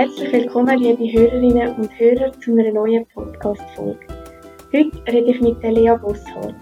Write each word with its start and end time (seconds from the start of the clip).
Herzlich 0.00 0.32
willkommen, 0.32 0.78
liebe 0.78 1.12
Hörerinnen 1.12 1.74
und 1.74 1.98
Hörer, 1.98 2.32
zu 2.40 2.52
einer 2.52 2.72
neuen 2.72 3.04
Podcast-Folge. 3.08 4.06
Heute 4.72 5.12
rede 5.12 5.30
ich 5.30 5.42
mit 5.42 5.62
Lea 5.62 5.94
Bosshardt. 6.00 6.54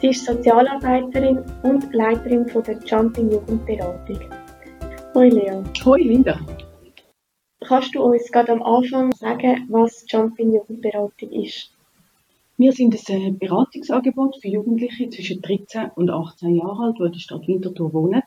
Sie 0.00 0.08
ist 0.08 0.24
Sozialarbeiterin 0.24 1.44
und 1.64 1.92
Leiterin 1.92 2.48
von 2.48 2.62
der 2.62 2.78
Jumping 2.78 3.30
Jugendberatung. 3.30 4.20
Hoi 5.14 5.28
Lea. 5.28 5.62
Hoi 5.84 6.00
Linda. 6.00 6.40
Kannst 7.60 7.94
du 7.94 8.04
uns 8.04 8.32
gerade 8.32 8.52
am 8.52 8.62
Anfang 8.62 9.12
sagen, 9.12 9.66
was 9.68 10.06
Jumping 10.08 10.54
Jugendberatung 10.54 11.30
ist? 11.30 11.72
Wir 12.56 12.72
sind 12.72 12.94
ein 13.10 13.20
äh, 13.20 13.30
Beratungsangebot 13.32 14.36
für 14.40 14.48
Jugendliche 14.48 15.10
zwischen 15.10 15.42
13 15.42 15.90
und 15.94 16.08
18 16.08 16.54
Jahren 16.54 16.86
alt, 16.86 16.96
die 16.98 17.04
in 17.04 17.12
der 17.12 17.18
Stadt 17.18 17.46
Winterthur 17.46 17.92
wohnen. 17.92 18.22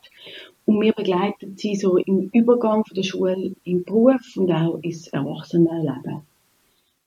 Und 0.66 0.82
wir 0.82 0.94
begleiten 0.94 1.55
sie 1.58 1.76
so 1.76 1.98
im 1.98 2.30
Übergang 2.34 2.84
von 2.86 2.96
der 2.96 3.04
Schule 3.04 3.55
im 3.64 3.84
Beruf 3.84 4.36
und 4.36 4.52
auch 4.52 4.80
ins 4.82 5.08
Erwachsenenleben. 5.08 6.22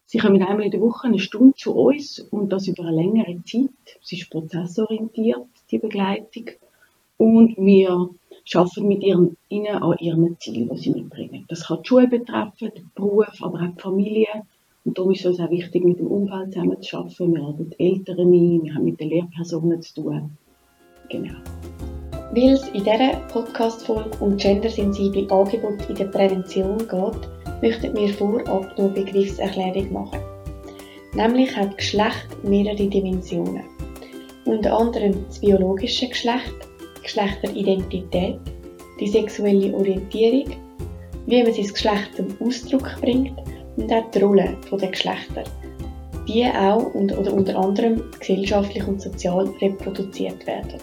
Sie 0.07 0.19
kommen 0.19 0.43
einmal 0.43 0.65
in 0.65 0.71
der 0.71 0.81
Woche 0.81 1.09
eine 1.09 1.19
Stunde 1.19 1.55
zu 1.55 1.75
uns 1.75 2.21
und 2.31 2.51
das 2.51 2.67
über 2.69 2.85
eine 2.85 2.97
längere 2.97 3.43
Zeit. 3.45 3.99
Sie 4.01 4.17
ist 4.17 4.31
prozessorientiert, 4.31 5.47
die 5.71 5.79
Begleitung. 5.79 6.51
Und 7.19 7.57
wir 7.59 8.09
arbeiten 8.55 8.89
mit 8.89 9.03
ihren, 9.03 9.37
ihnen 9.49 9.83
an 9.83 9.99
ihren 9.99 10.39
Zielen, 10.39 10.71
die 10.71 10.79
sie 10.79 10.91
mitbringen. 10.91 11.45
Das 11.49 11.67
kann 11.67 11.83
die 11.83 11.89
Schule 11.89 12.09
betreffen, 12.09 12.71
den 12.75 12.91
Beruf, 12.95 13.43
aber 13.43 13.61
auch 13.61 13.75
die 13.75 13.83
Familie. 13.83 14.29
Und 14.85 14.97
darum 14.97 15.13
ist 15.13 15.27
es 15.27 15.41
auch 15.41 15.51
wichtig, 15.51 15.85
mit 15.85 15.99
dem 15.99 16.07
Umfeld 16.07 16.55
zusammen 16.55 16.81
zu 16.81 16.97
arbeiten. 16.97 17.35
Wir 17.35 17.43
Eltern 17.79 18.21
ein, 18.21 18.63
wir 18.63 18.75
haben 18.75 18.85
mit 18.85 19.01
den 19.01 19.11
Lehrpersonen 19.11 19.83
zu 19.83 20.03
tun. 20.03 20.31
Genau. 21.11 21.35
Weil 22.33 22.51
es 22.51 22.69
in 22.69 22.85
dieser 22.85 23.17
Podcast-Folge 23.33 24.11
um 24.21 24.37
gendersensible 24.37 25.27
Angebote 25.31 25.87
in 25.89 25.95
der 25.95 26.05
Prävention 26.05 26.77
geht, 26.77 27.63
möchten 27.63 27.97
wir 27.97 28.13
vorab 28.13 28.47
noch 28.47 28.79
eine 28.79 28.89
Begriffserklärung 28.91 29.93
machen. 29.93 30.21
Nämlich 31.15 31.57
hat 31.57 31.79
Geschlecht 31.79 32.29
mehrere 32.43 32.87
Dimensionen. 32.87 33.65
Unter 34.45 34.79
anderem 34.79 35.25
das 35.27 35.39
biologische 35.39 36.09
Geschlecht, 36.09 36.55
Geschlechteridentität, 37.03 38.39
die 39.01 39.09
sexuelle 39.09 39.75
Orientierung, 39.75 40.55
wie 41.27 41.43
man 41.43 41.55
sein 41.55 41.67
Geschlecht 41.67 42.15
zum 42.15 42.47
Ausdruck 42.47 42.95
bringt 43.01 43.39
und 43.77 43.91
auch 43.91 44.11
die 44.11 44.19
Rolle 44.19 44.55
der 44.71 44.89
Geschlechter, 44.91 45.45
die 46.29 46.45
auch 46.45 46.95
und, 46.95 47.17
oder 47.17 47.33
unter 47.33 47.59
anderem 47.59 48.03
gesellschaftlich 48.21 48.87
und 48.87 49.01
sozial 49.01 49.49
reproduziert 49.63 50.47
werden. 50.47 50.79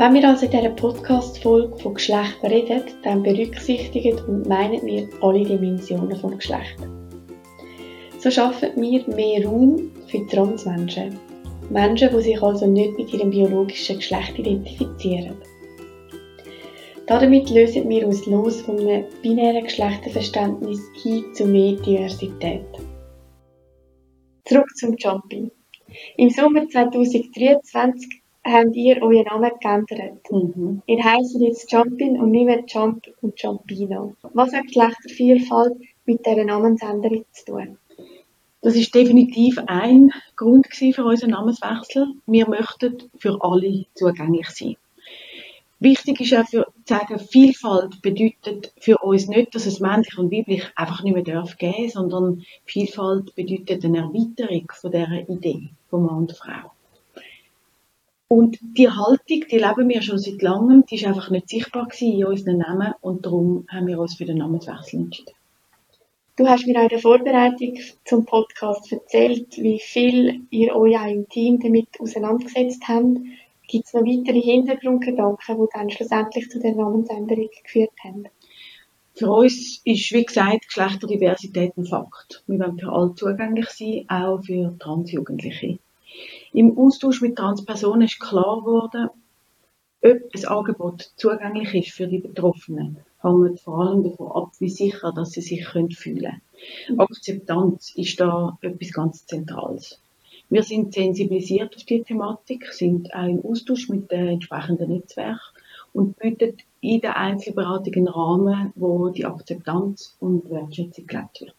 Wenn 0.00 0.14
wir 0.14 0.26
also 0.26 0.46
in 0.46 0.50
dieser 0.50 0.70
Podcast-Folge 0.70 1.76
von 1.76 1.92
Geschlecht 1.92 2.42
reden, 2.42 2.84
dann 3.02 3.22
berücksichtigen 3.22 4.18
und 4.20 4.48
meinen 4.48 4.82
wir 4.86 5.06
alle 5.20 5.44
Dimensionen 5.44 6.16
von 6.16 6.38
Geschlecht. 6.38 6.78
So 8.18 8.30
schaffen 8.30 8.70
wir 8.76 9.06
mehr 9.08 9.44
Raum 9.44 9.90
für 10.06 10.26
Transmenschen. 10.28 11.18
Menschen, 11.68 12.08
die 12.16 12.22
sich 12.22 12.42
also 12.42 12.66
nicht 12.66 12.96
mit 12.96 13.12
ihrem 13.12 13.28
biologischen 13.28 13.96
Geschlecht 13.96 14.38
identifizieren. 14.38 15.36
Damit 17.06 17.50
lösen 17.50 17.86
wir 17.86 18.06
uns 18.06 18.24
los 18.24 18.62
von 18.62 18.78
einem 18.78 19.04
binären 19.20 19.64
Geschlechterverständnis 19.64 20.80
hin 21.02 21.24
zu 21.34 21.44
mehr 21.44 21.72
Diversität. 21.72 22.64
Zurück 24.46 24.74
zum 24.76 24.96
Jumping. 24.96 25.50
Im 26.16 26.30
Sommer 26.30 26.66
2023 26.66 28.19
habt 28.44 28.74
ihr 28.74 29.02
euren 29.02 29.24
Namen 29.24 29.52
geändert. 29.60 30.30
Mhm. 30.30 30.82
Ihr 30.86 31.04
heisst 31.04 31.36
jetzt 31.38 31.70
Jumpin 31.70 32.20
und 32.20 32.30
nicht 32.30 32.46
mehr 32.46 32.64
Jump 32.66 33.06
und 33.20 33.40
Jumpino. 33.40 34.14
Was 34.34 34.52
hat 34.52 34.66
Geschlechtervielfalt 34.66 35.74
mit 36.06 36.24
dieser 36.24 36.44
Namensänderung 36.44 37.24
zu 37.32 37.44
tun? 37.44 37.78
Das 38.62 38.76
ist 38.76 38.94
definitiv 38.94 39.58
ein 39.66 40.12
Grund 40.36 40.66
für 40.68 41.04
unseren 41.04 41.30
Namenswechsel. 41.30 42.08
Wir 42.26 42.48
möchten 42.48 43.10
für 43.18 43.38
alle 43.42 43.86
zugänglich 43.94 44.48
sein. 44.50 44.76
Wichtig 45.82 46.20
ist 46.20 46.34
auch 46.34 46.46
für, 46.46 46.66
zu 46.84 46.94
sagen, 46.94 47.18
Vielfalt 47.18 48.02
bedeutet 48.02 48.70
für 48.78 48.98
uns 48.98 49.28
nicht, 49.28 49.54
dass 49.54 49.64
es 49.64 49.80
männlich 49.80 50.18
und 50.18 50.30
weiblich 50.30 50.70
einfach 50.76 51.02
nicht 51.02 51.14
mehr 51.14 51.22
darf 51.22 51.56
geben, 51.56 51.88
sondern 51.88 52.44
Vielfalt 52.66 53.34
bedeutet 53.34 53.82
eine 53.86 53.98
Erweiterung 53.98 54.70
von 54.74 54.90
dieser 54.90 55.26
Idee 55.26 55.70
von 55.88 56.04
Mann 56.04 56.16
und 56.18 56.32
Frau. 56.36 56.72
Und 58.32 58.58
die 58.62 58.88
Haltung, 58.88 59.44
die 59.50 59.58
leben 59.58 59.88
wir 59.88 60.02
schon 60.02 60.20
seit 60.20 60.40
langem, 60.40 60.86
die 60.86 60.94
ist 60.94 61.04
einfach 61.04 61.30
nicht 61.30 61.48
sichtbar 61.48 61.88
in 61.98 62.24
unseren 62.24 62.58
Namen 62.58 62.94
und 63.00 63.26
darum 63.26 63.66
haben 63.68 63.88
wir 63.88 63.98
uns 63.98 64.14
für 64.14 64.24
den 64.24 64.38
Namenswechsel 64.38 65.00
entschieden. 65.00 65.32
Du 66.36 66.46
hast 66.46 66.64
mir 66.64 66.78
auch 66.78 66.84
in 66.84 66.90
der 66.90 67.00
Vorbereitung 67.00 67.76
zum 68.04 68.24
Podcast 68.24 68.92
erzählt, 68.92 69.58
wie 69.58 69.80
viel 69.80 70.42
ihr 70.50 70.76
euch 70.76 70.96
auch 70.96 71.10
im 71.10 71.28
Team 71.28 71.58
damit 71.58 71.88
auseinandergesetzt 71.98 72.84
habt. 72.86 73.18
Gibt 73.66 73.86
es 73.86 73.94
noch 73.94 74.02
weitere 74.02 74.40
Hintergrundgedanken, 74.40 75.56
die 75.56 75.66
dann 75.74 75.90
schlussendlich 75.90 76.48
zu 76.50 76.60
der 76.60 76.76
Namensänderung 76.76 77.48
geführt 77.64 77.90
haben? 78.04 78.26
Für 79.16 79.32
uns 79.32 79.80
ist, 79.84 80.12
wie 80.12 80.24
gesagt, 80.24 80.68
Geschlechterdiversität 80.68 81.76
ein 81.76 81.84
Fakt. 81.84 82.44
Wir 82.46 82.60
wollen 82.60 82.78
für 82.78 82.92
alle 82.92 83.12
zugänglich 83.16 83.70
sein, 83.70 84.04
auch 84.08 84.40
für 84.40 84.78
Transjugendliche. 84.78 85.80
Im 86.52 86.76
Austausch 86.76 87.20
mit 87.20 87.36
Transpersonen 87.36 88.02
ist 88.02 88.18
klar 88.18 88.60
geworden, 88.60 89.08
ob 90.02 90.34
ein 90.34 90.44
Angebot 90.46 91.12
zugänglich 91.16 91.74
ist 91.74 91.94
für 91.94 92.08
die 92.08 92.18
Betroffenen, 92.18 92.96
hängt 93.22 93.60
vor 93.60 93.80
allem 93.80 94.02
davon 94.02 94.32
ab, 94.32 94.50
wie 94.58 94.70
sicher 94.70 95.12
dass 95.12 95.32
sie 95.32 95.42
sich 95.42 95.66
fühlen 95.66 95.90
können. 95.90 96.40
Akzeptanz 96.98 97.92
ist 97.94 98.18
da 98.18 98.58
etwas 98.62 98.92
ganz 98.92 99.26
Zentrales. 99.26 100.00
Wir 100.48 100.64
sind 100.64 100.94
sensibilisiert 100.94 101.76
auf 101.76 101.84
die 101.84 102.02
Thematik, 102.02 102.72
sind 102.72 103.14
auch 103.14 103.28
im 103.28 103.44
Austausch 103.44 103.88
mit 103.88 104.10
den 104.10 104.26
entsprechenden 104.26 104.90
Netzwerken 104.90 105.38
und 105.92 106.18
bieten 106.18 106.56
in 106.80 107.00
der 107.00 107.16
Einzelberatung 107.16 108.08
Rahmen, 108.08 108.72
wo 108.74 109.10
die 109.10 109.26
Akzeptanz 109.26 110.16
und 110.18 110.50
Wertschätzung 110.50 111.06
gelebt 111.06 111.40
wird. 111.42 111.54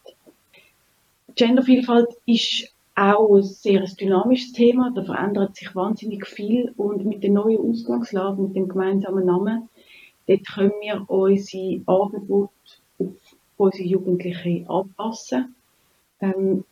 Gendervielfalt 1.34 2.08
ist 2.26 2.71
auch 2.94 3.36
ein 3.36 3.42
sehr 3.42 3.84
dynamisches 3.84 4.52
Thema. 4.52 4.92
Da 4.94 5.02
verändert 5.02 5.56
sich 5.56 5.74
wahnsinnig 5.74 6.26
viel 6.26 6.72
und 6.76 7.04
mit 7.04 7.22
der 7.22 7.30
neuen 7.30 7.70
Ausgangslage, 7.70 8.42
mit 8.42 8.56
dem 8.56 8.68
gemeinsamen 8.68 9.26
Namen, 9.26 9.68
dort 10.26 10.46
können 10.46 10.72
wir 10.80 11.04
unsere 11.08 11.82
Angebote 11.86 12.50
auf 12.98 13.36
unsere 13.56 13.84
Jugendlichen 13.84 14.68
anpassen. 14.68 15.54
Ähm, 16.20 16.64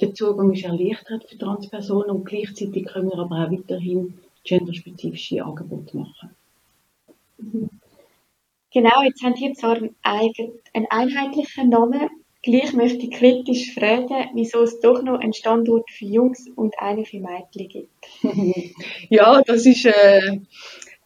der 0.00 0.14
Zugang 0.14 0.52
ist 0.52 0.64
erleichtert 0.64 1.24
für 1.24 1.38
Transpersonen 1.38 2.10
und 2.10 2.24
gleichzeitig 2.24 2.86
können 2.86 3.10
wir 3.10 3.18
aber 3.18 3.46
auch 3.46 3.50
weiterhin 3.50 4.18
genderspezifische 4.44 5.44
Angebote 5.44 5.96
machen. 5.96 6.30
Genau, 8.72 9.02
jetzt 9.02 9.22
haben 9.22 9.36
Sie 9.36 9.52
zwar 9.54 9.78
einen 10.02 10.86
einheitlichen 10.90 11.70
Namen, 11.70 12.10
Gleich 12.46 12.74
möchte 12.74 13.06
ich 13.06 13.10
kritisch 13.10 13.74
fragen, 13.74 14.30
wieso 14.34 14.62
es 14.62 14.78
doch 14.78 15.02
noch 15.02 15.18
einen 15.18 15.32
Standort 15.32 15.90
für 15.90 16.04
Jungs 16.04 16.46
und 16.54 16.78
einen 16.78 17.04
für 17.04 17.18
Mädchen 17.18 17.68
gibt. 17.68 18.06
ja, 19.10 19.42
das 19.42 19.66
ist 19.66 19.84
eine 19.84 20.46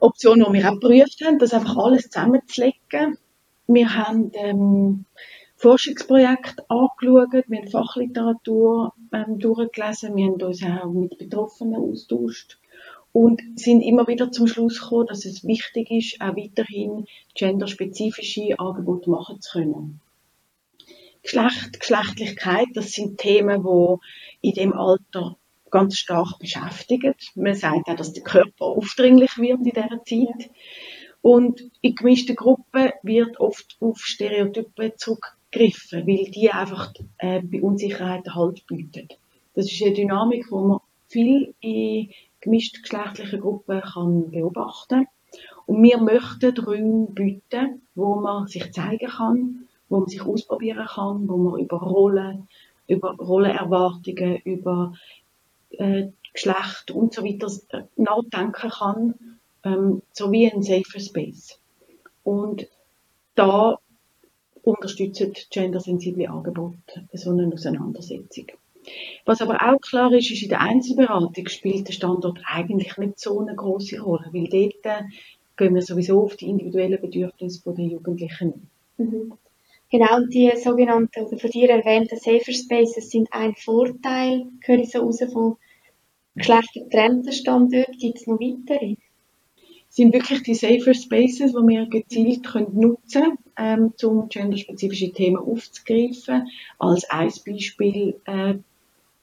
Option, 0.01 0.45
die 0.47 0.53
wir 0.53 0.69
auch 0.69 0.79
geprüft 0.79 1.25
haben, 1.25 1.39
das 1.39 1.55
einfach 1.55 1.79
alles 1.79 2.11
zusammenzulegen. 2.11 3.17
Wir 3.69 3.95
haben 3.95 4.31
ähm, 4.35 5.07
Forschungsprojekte 5.57 6.63
angeschaut, 6.69 7.49
wir 7.49 7.59
haben 7.59 7.69
Fachliteratur 7.69 8.93
ähm, 9.11 9.39
durchgelesen, 9.39 10.17
wir 10.17 10.27
haben 10.27 10.43
uns 10.43 10.63
auch 10.63 10.93
mit 10.93 11.17
Betroffenen 11.17 11.77
austauscht 11.77 12.59
und 13.13 13.41
sind 13.57 13.81
immer 13.81 14.07
wieder 14.07 14.31
zum 14.31 14.47
Schluss 14.47 14.79
gekommen, 14.79 15.07
dass 15.07 15.25
es 15.25 15.43
wichtig 15.47 15.91
ist, 15.91 16.21
auch 16.21 16.37
weiterhin 16.37 17.07
genderspezifische 17.35 18.59
Angebote 18.59 19.09
machen 19.09 19.41
zu 19.41 19.53
können. 19.53 20.01
Geschlecht, 21.23 21.79
Geschlechtlichkeit, 21.81 22.69
das 22.75 22.93
sind 22.93 23.19
Themen, 23.19 23.63
die 23.63 24.49
in 24.49 24.55
dem 24.55 24.73
Alter 24.73 25.37
ganz 25.71 25.99
stark 25.99 26.39
beschäftigen. 26.39 27.15
Man 27.35 27.55
sagt 27.55 27.89
auch, 27.89 27.97
dass 27.97 28.13
der 28.13 28.23
Körper 28.23 28.65
aufdringlich 28.65 29.37
wird 29.39 29.59
in 29.59 29.65
dieser 29.65 30.05
Zeit. 30.05 30.51
Und 31.23 31.63
in 31.83 31.95
gemischten 31.95 32.37
Gruppen 32.37 32.91
wird 33.03 33.39
oft 33.41 33.77
auf 33.81 33.99
Stereotypen 33.99 34.93
zurückgegriffen, 34.97 36.07
weil 36.07 36.31
die 36.31 36.51
einfach 36.51 36.93
äh, 37.19 37.41
bei 37.43 37.61
Unsicherheit 37.61 38.27
Halt 38.35 38.67
bieten. 38.67 39.09
Das 39.55 39.71
ist 39.71 39.83
eine 39.83 39.93
Dynamik, 39.93 40.47
die 40.49 40.55
man 40.55 40.81
viel 41.09 41.55
in 41.61 42.11
gemischt 42.41 42.83
geschlechtlichen 42.83 43.41
Gruppen 43.41 43.83
kann 43.83 44.31
beobachten 44.31 45.07
Und 45.67 45.83
wir 45.83 45.99
möchten 45.99 46.57
Räume 46.59 47.07
bieten, 47.09 47.83
wo 47.95 48.15
man 48.17 48.47
sich 48.47 48.73
zeigen 48.73 49.09
kann, 49.09 49.69
wo 49.91 50.01
man 50.01 50.09
sich 50.09 50.23
ausprobieren 50.23 50.87
kann, 50.87 51.29
wo 51.29 51.37
man 51.37 51.61
über 51.61 51.79
Rollen, 51.79 52.49
über 52.87 53.17
Rollenerwartungen, 53.17 54.37
über 54.45 54.95
äh, 55.73 56.09
Geschlecht 56.33 56.91
und 56.93 57.13
so 57.13 57.25
weiter 57.25 57.51
äh, 57.71 57.83
nachdenken 57.97 58.71
kann, 58.71 59.15
ähm, 59.65 60.03
so 60.13 60.33
wie 60.33 60.51
ein 60.51 60.63
safer 60.63 61.01
Space. 61.01 61.59
Und 62.25 62.67
da 63.35 63.79
unterstützen 64.63 65.35
gendersensible 65.51 66.29
Angebote 66.29 67.09
so 67.13 67.31
eine 67.31 67.53
Auseinandersetzung. 67.53 68.47
Was 69.25 69.43
aber 69.43 69.57
auch 69.63 69.81
klar 69.81 70.13
ist, 70.13 70.31
ist, 70.31 70.43
in 70.43 70.49
der 70.49 70.61
Einzelberatung 70.61 71.49
spielt 71.49 71.89
der 71.89 71.93
Standort 71.93 72.41
eigentlich 72.47 72.97
nicht 72.97 73.19
so 73.19 73.41
eine 73.41 73.55
große 73.55 74.01
Rolle, 74.01 74.29
weil 74.33 74.49
dort 74.49 74.85
äh, 74.85 75.05
gehen 75.57 75.75
wir 75.75 75.83
sowieso 75.83 76.23
auf 76.23 76.37
die 76.37 76.49
individuellen 76.49 77.01
Bedürfnisse 77.01 77.75
der 77.75 77.85
Jugendlichen. 77.85 78.69
Mhm. 78.97 79.33
Genau, 79.91 80.17
und 80.17 80.33
die 80.33 80.53
sogenannten 80.57 81.25
oder 81.25 81.39
von 81.39 81.51
dir 81.51 81.71
erwähnten 81.71 82.17
Safer 82.17 82.53
Spaces 82.53 83.11
sind 83.11 83.29
ein 83.33 83.55
Vorteil, 83.57 84.47
höre 84.65 84.79
ich 84.79 84.91
so 84.91 85.01
raus 85.01 85.21
von 85.33 85.57
geschlechtergetrennten 86.37 87.33
Standorten. 87.33 87.99
Gibt 87.99 88.19
es 88.19 88.27
noch 88.27 88.39
weitere? 88.39 88.97
sind 89.91 90.13
wirklich 90.13 90.43
die 90.45 90.55
Safer 90.55 90.95
Spaces, 90.95 91.53
die 91.53 91.69
wir 91.69 91.87
gezielt 91.87 92.47
können 92.47 92.79
nutzen 92.79 93.37
können, 93.57 93.93
ähm, 94.03 94.09
um 94.09 94.29
genderspezifische 94.29 95.13
Themen 95.13 95.37
aufzugreifen. 95.37 96.49
Als 96.79 97.11
ein 97.11 97.33
Beispiel 97.45 98.21
äh, 98.25 98.55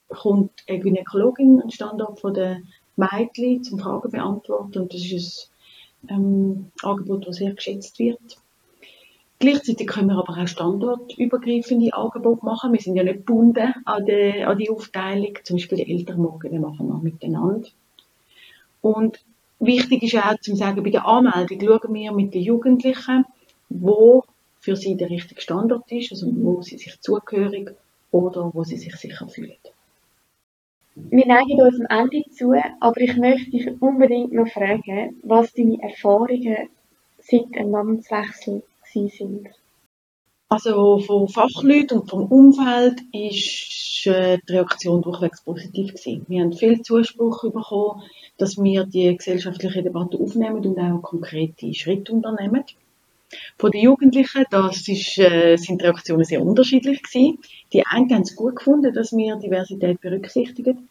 kommt 0.10 0.52
eine 0.68 0.80
Gynäkologin 0.80 1.62
an 1.62 1.72
Standort 1.72 2.20
von 2.20 2.34
der 2.34 2.62
Mädchen 2.98 3.64
zum 3.64 3.80
Fragen 3.80 4.12
beantworten 4.12 4.80
und 4.80 4.94
das 4.94 5.10
ist 5.10 5.52
ein 6.10 6.16
ähm, 6.16 6.72
Angebot, 6.82 7.28
das 7.28 7.38
sehr 7.38 7.54
geschätzt 7.54 7.98
wird. 8.00 8.38
Gleichzeitig 9.40 9.88
können 9.88 10.08
wir 10.10 10.18
aber 10.18 10.42
auch 10.42 10.48
standortübergreifende 10.48 11.94
Angebote 11.94 12.44
machen. 12.44 12.74
Wir 12.74 12.82
sind 12.82 12.96
ja 12.96 13.04
nicht 13.04 13.18
gebunden 13.18 13.74
an 13.86 14.06
die, 14.06 14.44
an 14.44 14.58
die 14.58 14.70
Aufteilung. 14.70 15.38
Zum 15.44 15.58
Beispiel 15.58 15.78
die 15.78 15.92
Elternmorgen, 15.92 16.52
die 16.52 16.60
machen 16.60 16.88
wir 16.88 16.98
miteinander. 16.98 17.68
Und 18.82 19.24
wichtig 19.60 20.02
ist 20.02 20.16
auch 20.16 20.40
zu 20.40 20.56
sagen, 20.56 20.84
bei 20.84 20.90
der 20.90 21.06
Anmeldung 21.06 21.62
schauen 21.62 21.94
wir 21.94 22.12
mit 22.14 22.34
den 22.34 22.42
Jugendlichen, 22.42 23.26
wo 23.70 24.24
für 24.60 24.76
sie 24.76 24.98
der 24.98 25.10
richtige 25.12 25.40
Standort 25.40 25.92
ist, 25.92 26.12
also 26.12 26.28
wo 26.34 26.62
sie 26.64 26.78
sich 26.78 27.00
zugehörig 27.00 27.72
oder 28.12 28.52
wo 28.54 28.64
sie 28.64 28.78
sich 28.78 28.96
sicher 28.96 29.28
fühlen. 29.28 29.58
Wir 30.96 31.28
neigen 31.28 31.62
uns 31.62 31.80
am 31.80 32.10
Ende 32.10 32.24
zu, 32.32 32.54
aber 32.80 33.00
ich 33.02 33.16
möchte 33.18 33.52
dich 33.52 33.70
unbedingt 33.80 34.34
noch 34.34 34.48
fragen, 34.48 35.22
was 35.22 35.54
deine 35.54 35.80
Erfahrungen 35.82 36.70
seit 37.20 37.54
dem 37.54 37.70
Namenswechsel 37.70 38.64
sind. 39.06 39.48
Also 40.50 41.00
von 41.00 41.28
Fachleuten 41.28 42.00
und 42.00 42.10
vom 42.10 42.26
Umfeld 42.26 43.02
ist 43.12 44.08
äh, 44.08 44.38
die 44.48 44.54
Reaktion 44.54 45.02
durchwegs 45.02 45.42
positiv 45.42 45.94
gewesen. 45.94 46.26
Wir 46.30 46.42
haben 46.42 46.54
viel 46.54 46.82
Zuspruch 46.82 47.42
bekommen, 47.44 48.02
dass 48.38 48.58
wir 48.58 48.86
die 48.86 49.18
gesellschaftliche 49.18 49.84
Debatte 49.84 50.18
aufnehmen 50.18 50.66
und 50.66 50.80
auch 50.80 51.02
konkrete 51.02 51.74
Schritte 51.74 52.14
unternehmen. 52.14 52.64
Von 53.58 53.72
den 53.72 53.82
Jugendlichen, 53.82 54.46
das 54.50 54.88
ist, 54.88 55.18
äh, 55.18 55.58
sind 55.58 55.82
die 55.82 55.86
Reaktionen 55.86 56.24
sehr 56.24 56.42
unterschiedlich 56.42 57.04
gewesen. 57.04 57.40
Die 57.74 57.86
einen 57.86 58.10
haben 58.10 58.22
es 58.22 58.36
gut 58.36 58.56
gefunden, 58.56 58.94
dass 58.94 59.12
wir 59.12 59.36
Diversität 59.36 60.00
berücksichtigen. 60.00 60.88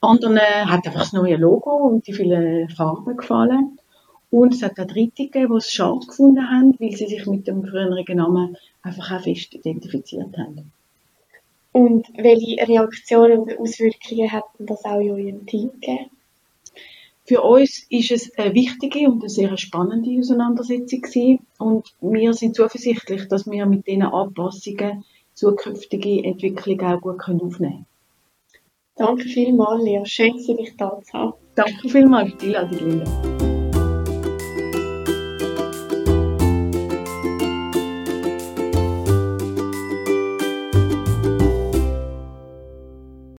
Anderen 0.00 0.38
hat 0.38 0.86
einfach 0.86 1.00
das 1.00 1.12
neue 1.12 1.36
Logo 1.36 1.70
und 1.70 2.06
die 2.06 2.12
vielen 2.12 2.68
Farben 2.68 3.16
gefallen. 3.16 3.78
Und 4.34 4.52
es 4.52 4.62
hat 4.64 4.80
auch 4.80 4.86
Dritte 4.88 5.26
gegeben, 5.26 5.52
die 5.52 5.58
es 5.58 5.70
schade 5.70 6.04
gefunden 6.04 6.50
haben, 6.50 6.74
weil 6.80 6.90
sie 6.90 7.06
sich 7.06 7.24
mit 7.26 7.46
dem 7.46 7.64
früheren 7.64 8.16
Namen 8.16 8.56
einfach 8.82 9.12
auch 9.12 9.22
fest 9.22 9.54
identifiziert 9.54 10.36
haben. 10.36 10.72
Und 11.70 12.08
welche 12.16 12.66
Reaktionen 12.66 13.38
und 13.38 13.56
Auswirkungen 13.56 14.32
hat 14.32 14.42
das 14.58 14.84
auch 14.84 14.98
in 14.98 15.12
eurem 15.12 15.46
Team 15.46 15.70
gegeben? 15.74 16.10
Für 17.24 17.42
uns 17.42 17.86
ist 17.88 18.10
es 18.10 18.36
eine 18.36 18.52
wichtige 18.54 19.08
und 19.08 19.22
eine 19.22 19.30
sehr 19.30 19.56
spannende 19.56 20.18
Auseinandersetzung 20.18 21.02
gewesen. 21.02 21.46
und 21.58 21.94
wir 22.00 22.34
sind 22.34 22.56
zuversichtlich, 22.56 23.28
dass 23.28 23.48
wir 23.48 23.66
mit 23.66 23.86
diesen 23.86 24.02
Anpassungen 24.02 25.04
zukünftige 25.34 26.24
Entwicklung 26.24 26.80
auch 26.80 27.00
gut 27.00 27.20
aufnehmen 27.20 27.52
können. 27.52 27.86
Danke 28.96 29.28
vielmals, 29.28 29.84
Lea. 29.84 30.02
Schön, 30.04 30.34
dass 30.34 30.46
du 30.46 30.56
dich 30.56 30.76
da 30.76 31.00
zu 31.04 31.12
haben. 31.12 31.34
Danke 31.54 31.88
vielmals 31.88 32.32
für 32.32 32.38
die 32.38 32.56
Einladung, 32.56 32.90
Linda. 32.90 33.43